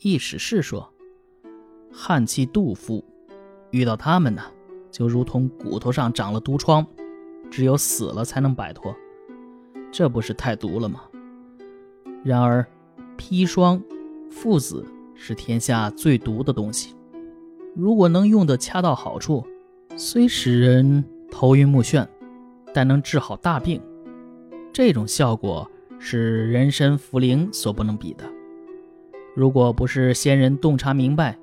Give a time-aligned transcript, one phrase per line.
[0.00, 0.88] 一史事说，
[1.92, 3.04] 汉气杜夫
[3.72, 4.42] 遇到他们呢，
[4.92, 6.86] 就如同骨头上长了毒疮，
[7.50, 8.94] 只有死了才能摆脱，
[9.90, 11.00] 这不是太毒了吗？
[12.22, 12.64] 然而，
[13.16, 13.82] 砒霜、
[14.30, 16.94] 附子是天下最毒的东西，
[17.74, 19.44] 如果能用得恰到好处，
[19.96, 22.06] 虽使人头晕目眩，
[22.72, 23.82] 但能治好大病。
[24.72, 25.68] 这种效果
[25.98, 28.24] 是人参茯苓所不能比的。
[29.38, 31.38] 如果不是先人洞察明白，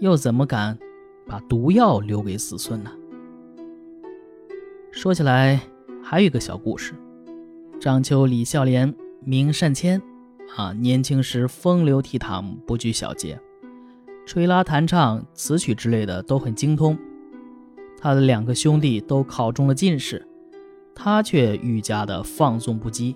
[0.00, 0.78] 又怎么敢
[1.26, 2.90] 把毒药留给子孙呢？
[4.90, 5.60] 说起来，
[6.02, 6.94] 还有一个小故事：
[7.78, 10.00] 章丘李孝廉名善谦，
[10.56, 13.38] 啊，年轻时风流倜傥，不拘小节，
[14.24, 16.96] 吹拉弹唱、词曲之类的都很精通。
[18.00, 20.26] 他的两个兄弟都考中了进士。
[20.94, 23.14] 他却愈加的放纵不羁，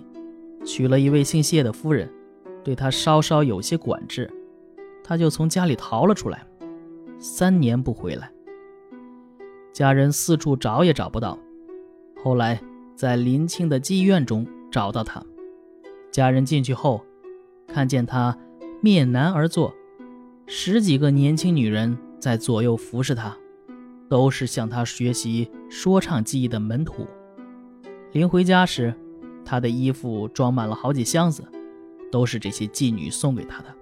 [0.63, 2.07] 娶了一位姓谢的夫人，
[2.63, 4.31] 对他稍稍有些管制，
[5.03, 6.45] 他就从家里逃了出来，
[7.19, 8.31] 三年不回来。
[9.73, 11.39] 家人四处找也找不到，
[12.23, 12.61] 后来
[12.95, 15.23] 在临清的妓院中找到他，
[16.11, 17.03] 家人进去后，
[17.67, 18.37] 看见他
[18.81, 19.73] 面南而坐，
[20.45, 23.35] 十几个年轻女人在左右服侍他，
[24.09, 27.07] 都是向他学习说唱技艺的门徒。
[28.11, 28.93] 临回家时，
[29.45, 31.43] 他的衣服装满了好几箱子，
[32.11, 33.73] 都是这些妓女送给他的。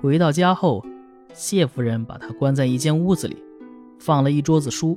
[0.00, 0.84] 回到家后，
[1.32, 3.42] 谢夫人把他关在一间屋子里，
[3.98, 4.96] 放了一桌子书，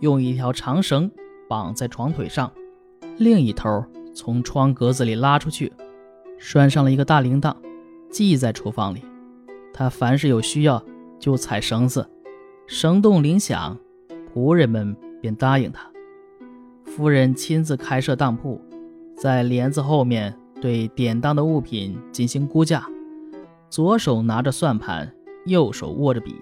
[0.00, 1.10] 用一条长绳
[1.48, 2.50] 绑在床腿上，
[3.18, 5.72] 另一头从窗格子里拉出去，
[6.38, 7.54] 拴上了一个大铃铛，
[8.10, 9.02] 系在厨房里。
[9.72, 10.82] 他凡是有需要，
[11.18, 12.08] 就踩绳子，
[12.66, 13.78] 绳动铃响，
[14.32, 15.90] 仆人们便答应他。
[16.84, 18.60] 夫人亲自开设当铺，
[19.16, 22.86] 在帘子后面对典当的物品进行估价，
[23.68, 25.12] 左手拿着算盘，
[25.46, 26.34] 右手握着笔，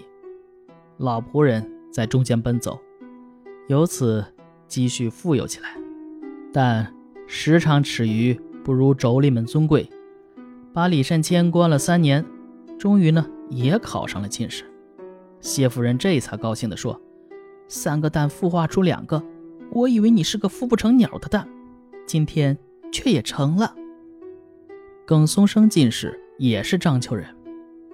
[0.97, 2.79] 老仆人在中间奔走，
[3.69, 4.25] 由此
[4.67, 5.77] 积蓄富有起来。
[6.53, 6.93] 但
[7.27, 9.89] 时常耻于不如妯娌们尊贵，
[10.73, 12.25] 把李善谦关了三年，
[12.79, 14.65] 终于呢也考上了进士。
[15.41, 17.01] 谢夫人这才高兴地说
[17.69, 19.23] ：“三个蛋孵化出两个。”
[19.71, 21.47] 我以为你是个孵不成鸟的蛋，
[22.07, 22.57] 今天
[22.91, 23.75] 却也成了。
[25.09, 27.27] 耿松生进士也是章丘人，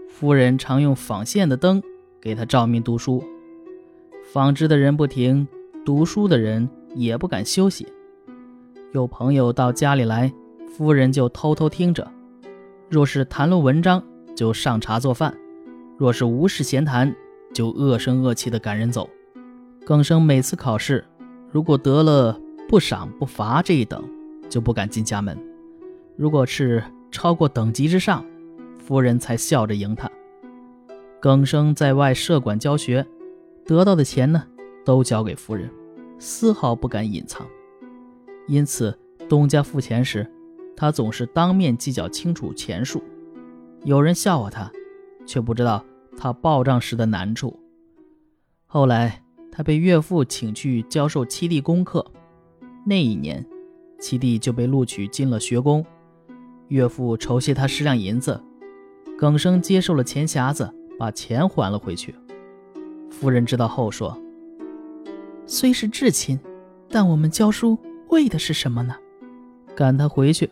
[0.08, 1.80] 夫人常用纺线的灯
[2.20, 3.22] 给他照明读书，
[4.32, 5.46] 纺织的人不停，
[5.84, 7.86] 读书的人也不敢休息。
[8.90, 10.34] 有朋友到家里来，
[10.66, 12.02] 夫人就偷偷听着；
[12.90, 14.02] 若是谈论文章，
[14.34, 15.32] 就上茶做饭；
[15.96, 17.14] 若是无事闲谈，
[17.52, 19.08] 就恶声恶气地赶人走。
[19.86, 21.04] 耿生每次考试。
[21.52, 22.36] 如果得了
[22.68, 24.02] 不赏不罚这一等，
[24.48, 25.36] 就不敢进家门；
[26.16, 26.82] 如果是
[27.14, 28.26] 超过等级之上，
[28.76, 30.10] 夫人才笑着迎他。
[31.20, 33.06] 耿生在外设馆教学，
[33.64, 34.44] 得到的钱呢，
[34.84, 35.70] 都交给夫人，
[36.18, 37.46] 丝毫不敢隐藏。
[38.48, 38.98] 因此，
[39.28, 40.28] 东家付钱时，
[40.76, 43.00] 他总是当面计较清楚钱数。
[43.84, 44.68] 有人笑话他，
[45.24, 45.84] 却不知道
[46.16, 47.56] 他报账时的难处。
[48.66, 49.20] 后来。
[49.56, 52.04] 他被岳父请去教授七弟功课，
[52.84, 53.46] 那一年，
[54.00, 55.86] 七弟就被录取进了学宫。
[56.68, 58.40] 岳父酬谢他十两银子，
[59.18, 62.14] 耿生接受了钱匣子，把钱还了回去。
[63.10, 64.18] 夫人知道后说
[65.46, 66.38] ：“虽是至亲，
[66.88, 68.94] 但我们教书为的是什么呢？
[69.74, 70.50] 赶他回去，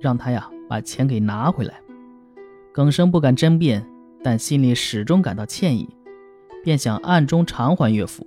[0.00, 1.80] 让他呀把钱给拿回来。”
[2.74, 3.86] 耿生不敢争辩，
[4.22, 5.88] 但心里始终感到歉意，
[6.64, 8.26] 便想暗中偿还岳父。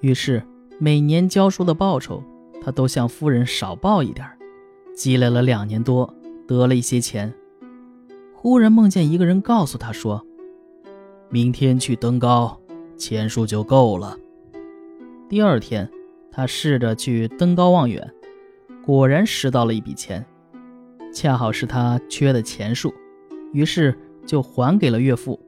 [0.00, 0.42] 于是，
[0.78, 2.22] 每年教书的报酬，
[2.62, 4.26] 他都向夫人少报一点
[4.94, 6.12] 积累了两年多，
[6.48, 7.32] 得了一些钱。
[8.32, 10.24] 忽然梦见一个人告诉他说
[11.28, 12.58] ：“明天去登高，
[12.96, 14.16] 钱数就够了。”
[15.28, 15.88] 第二天，
[16.32, 18.10] 他试着去登高望远，
[18.82, 20.24] 果然拾到了一笔钱，
[21.12, 22.94] 恰好是他缺的钱数，
[23.52, 23.94] 于是
[24.24, 25.38] 就还给了岳父。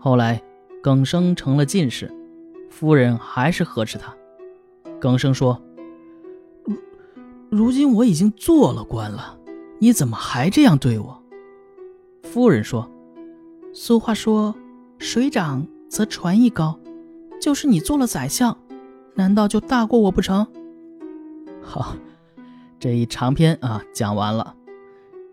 [0.00, 0.42] 后来，
[0.82, 2.12] 耿生成了进士。
[2.70, 4.14] 夫人还是呵斥他。
[5.00, 5.60] 耿生说
[7.50, 9.37] ：“如今我已经做了官了，
[9.78, 11.22] 你怎么还这样对我？”
[12.22, 12.90] 夫人说
[13.72, 14.54] ：“俗话说，
[14.98, 16.78] 水涨则船亦高，
[17.40, 18.56] 就是你做了宰相，
[19.14, 20.46] 难道就大过我不成？”
[21.62, 21.96] 好，
[22.78, 24.54] 这一长篇啊讲完了。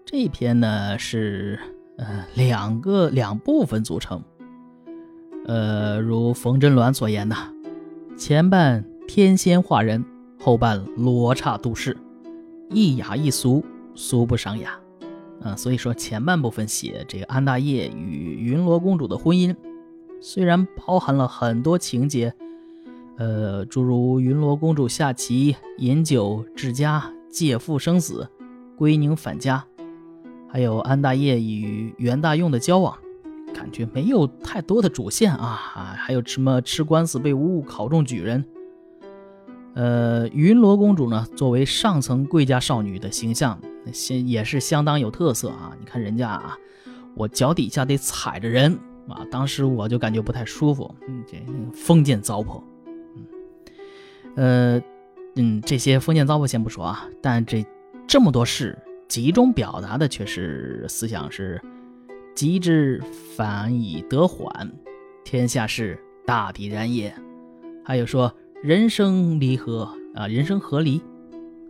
[0.05, 1.59] 这一篇呢是
[1.97, 4.21] 呃两个两部分组成。
[5.47, 7.35] 呃，如冯真鸾所言呐，
[8.17, 10.03] 前半天仙化人，
[10.39, 11.95] 后半罗刹度世，
[12.69, 13.63] 一雅一俗，
[13.95, 14.79] 俗不伤雅。
[15.41, 19.55] 嗯，所以说前半部分写这个安大业与云罗公主的婚姻，
[20.21, 22.33] 虽然包含了很多情节，
[23.17, 28.27] 呃，诸如云罗公主下棋、饮酒、治家、借父生死、
[28.75, 29.63] 归宁返家，
[30.47, 32.97] 还有安大业与袁大用的交往，
[33.53, 38.43] 感觉没有太多的主线啊，还有什么吃官司被诬考中举人。
[39.75, 43.59] 呃，云罗公主呢，作为上层贵家少女的形象，
[43.91, 45.75] 相也是相当有特色啊。
[45.79, 46.57] 你看人家啊，
[47.15, 48.73] 我脚底下得踩着人
[49.07, 50.93] 啊，当时我就感觉不太舒服。
[51.07, 51.37] 嗯，这
[51.73, 52.61] 封建糟粕。
[53.15, 53.25] 嗯，
[54.35, 54.83] 呃，
[55.35, 57.65] 嗯，这些封建糟粕先不说啊，但这
[58.07, 58.77] 这么多事，
[59.07, 61.61] 集中表达的却是思想是：
[62.35, 63.01] 急之
[63.35, 64.71] 反以得缓，
[65.23, 67.13] 天下事大抵然也。
[67.83, 68.33] 还有说。
[68.63, 70.99] 人生离合啊，人生合离，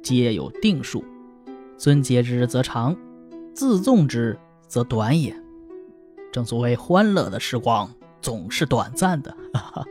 [0.01, 1.03] 皆有定数。
[1.77, 2.95] 尊节之则长，
[3.53, 4.37] 自纵之
[4.67, 5.35] 则短也。
[6.31, 7.89] 正所谓欢乐的时光
[8.21, 9.85] 总是短暂的，哈哈。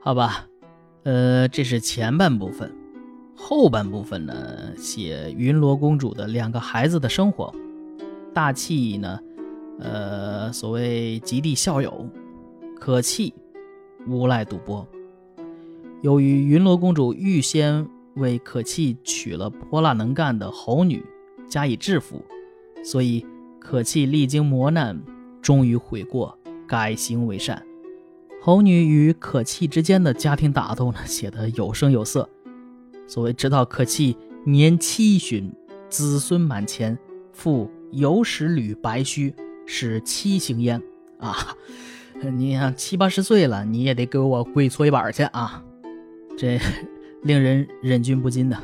[0.00, 0.46] 好吧，
[1.04, 2.72] 呃，这是前半部分，
[3.34, 4.34] 后半部分呢，
[4.76, 7.52] 写云罗公主的两个孩子的生活。
[8.32, 9.18] 大气呢，
[9.80, 12.08] 呃，所谓极地校友，
[12.78, 13.34] 可气，
[14.06, 14.86] 无赖赌博。
[16.02, 21.04] 由于云罗公主预先为可气娶了泼辣能干的侯女
[21.48, 22.22] 加以制服，
[22.82, 23.24] 所以
[23.58, 25.00] 可气历经磨难，
[25.40, 26.36] 终于悔过，
[26.66, 27.62] 改行为善。
[28.42, 32.28] 侯女与可气之间的家庭打斗呢，写得有声有色。
[33.06, 35.52] 所谓直到可气年七旬，
[35.88, 36.98] 子孙满前，
[37.32, 39.34] 父有使履白须，
[39.66, 40.82] 是七行焉
[41.18, 41.56] 啊！
[42.32, 45.62] 你看七八十岁了，你也得给我跪搓衣板去啊！
[46.38, 46.58] 这
[47.26, 48.56] 令人忍俊不禁的。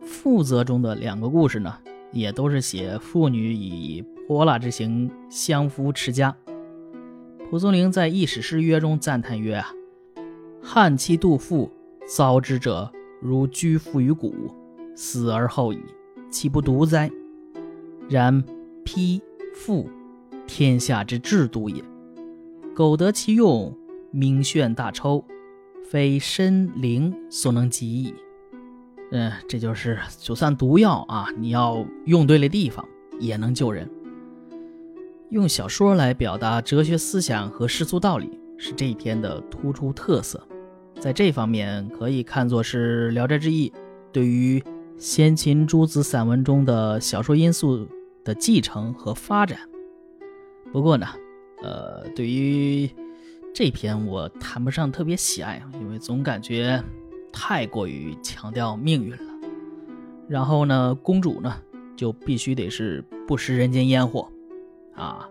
[0.00, 1.76] 负责中的两个故事呢，
[2.12, 6.36] 也都是写妇女以泼辣之行相夫持家。
[7.50, 9.66] 蒲松龄在《异史诗约》中赞叹曰：“啊，
[10.62, 11.68] 汉妻杜父
[12.06, 12.88] 遭之者，
[13.20, 14.32] 如居父于谷，
[14.94, 15.80] 死而后已，
[16.30, 17.10] 岂不独哉？
[18.08, 18.40] 然
[18.84, 19.20] 丕
[19.52, 19.90] 父，
[20.46, 21.82] 天下之制度也。
[22.72, 23.76] 苟得其用，
[24.12, 25.24] 名炫大抽。”
[25.84, 28.14] 非身灵所能及矣。
[29.12, 32.84] 嗯，这就是就算毒药啊，你要用对了地方，
[33.20, 33.88] 也能救人。
[35.30, 40.42] 用小说来表达哲学思想和世俗道理，是这一篇的突出特色。
[40.98, 43.68] 在这方面，可以看作是《聊斋志异》
[44.10, 44.62] 对于
[44.96, 47.86] 先秦诸子散文中的小说因素
[48.24, 49.58] 的继承和发展。
[50.72, 51.06] 不过呢，
[51.62, 52.88] 呃，对于。
[53.54, 56.82] 这篇我谈不上特别喜爱，因为总感觉
[57.32, 59.32] 太过于强调命运了。
[60.28, 61.54] 然后呢，公主呢
[61.94, 64.28] 就必须得是不食人间烟火
[64.96, 65.28] 啊。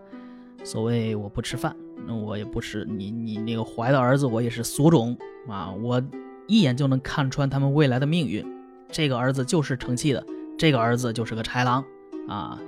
[0.64, 1.76] 所谓我不吃饭，
[2.06, 5.14] 那我也不吃你你那个怀的儿子，我也是俗种
[5.46, 5.70] 啊。
[5.70, 6.02] 我
[6.46, 8.42] 一眼就能看穿他们未来的命运。
[8.90, 10.24] 这个儿子就是成器的，
[10.56, 11.84] 这个儿子就是个豺狼
[12.26, 12.58] 啊。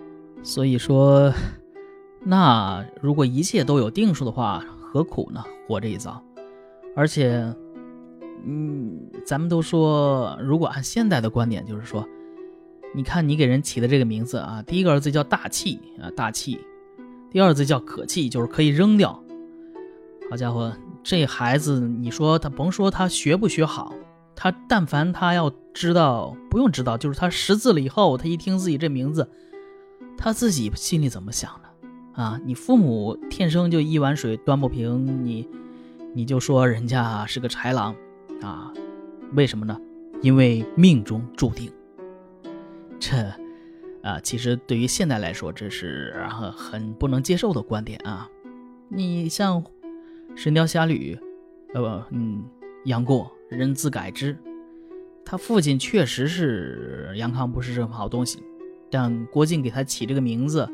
[0.43, 1.33] 所以说，
[2.21, 4.63] 那如果一切都有定数的话。
[4.89, 5.45] 何苦呢？
[5.67, 6.23] 活这一遭，
[6.95, 7.53] 而且，
[8.45, 12.07] 嗯，咱们都说，如果按现代的观点，就是说，
[12.95, 16.57] 你看你给人起的这个名字啊，第一个儿子叫大气啊，大气；
[17.31, 19.23] 第二字叫可气，就是可以扔掉。
[20.31, 20.73] 好家伙，
[21.03, 23.93] 这孩子，你说他甭说他学不学好，
[24.35, 29.29] 他但凡他要知道，不用知道，就是他识字了以后，他一听自己这名字，
[30.17, 31.66] 他自己心里怎么想的？
[32.17, 35.47] 啊，你父母天生就一碗水端不平，你
[36.15, 37.95] 你就说人家是个豺狼
[38.41, 38.73] 啊？
[39.35, 39.79] 为什么呢？
[40.23, 41.71] 因为命中注定。
[42.99, 43.15] 这
[44.03, 48.27] 啊，其实对于现代来说，这是很不能接受的观点啊。
[48.89, 49.63] 你像
[50.35, 51.15] 《神雕侠侣》，
[51.75, 52.43] 呃不，嗯，
[52.87, 54.35] 杨过人自改之，
[55.23, 58.43] 他父亲确实是杨康，不是什么好东西，
[58.91, 60.67] 但郭靖给他起这个名字。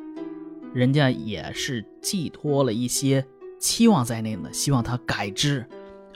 [0.74, 3.24] 人家也是寄托了一些
[3.58, 5.64] 期望在内呢，希望他改之，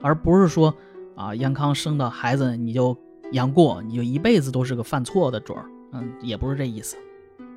[0.02, 0.75] 而不是说
[1.14, 2.96] 啊，杨康生的孩子你就
[3.32, 6.96] 杨过，你就一辈子都是个犯错的准儿，嗯，也不是这意思。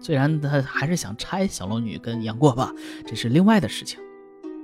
[0.01, 2.73] 虽然他还是想拆小龙女跟杨过吧，
[3.05, 3.99] 这是另外的事情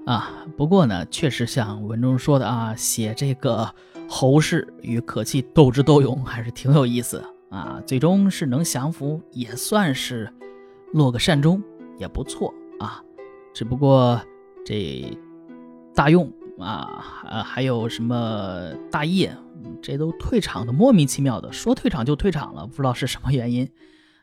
[0.05, 0.45] 啊。
[0.55, 3.69] 不过呢，确实像文中说的啊，写这个
[4.07, 7.81] 侯氏与可气斗智斗勇还是挺有意思的啊。
[7.85, 10.31] 最终是能降服，也算是
[10.93, 11.61] 落个善终。
[11.97, 13.03] 也不错啊，
[13.53, 14.19] 只不过
[14.65, 15.17] 这
[15.93, 19.35] 大用啊，呃，还有什么大业，
[19.81, 23.69] 这都退场的莫名其妙的，说退场就退场了，不知道是什么原因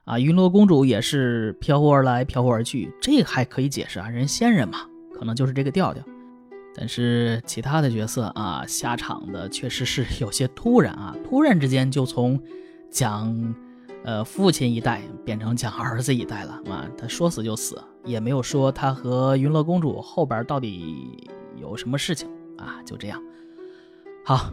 [0.05, 4.81] 啊，云罗公主也是飘忽而来，飘忽而去，这还可以解释啊，人仙人嘛，
[5.14, 6.02] 可能就是这个调调。
[6.75, 12.41] 但是其他的角色啊，下场的确实是有些突然啊，突然之间就从
[12.91, 13.55] 讲
[14.05, 22.29] 呃父亲一代变成讲儿子一代了啊，他说死就死，也没有说他和云乐公主后边到底有什么事情
[22.59, 23.23] 啊，就这样。
[24.25, 24.51] 好，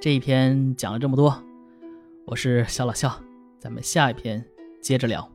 [0.00, 1.36] 这一篇讲了这么多，
[2.24, 3.12] 我是小老肖，
[3.58, 4.44] 咱们下一篇。
[4.80, 5.31] 接着聊。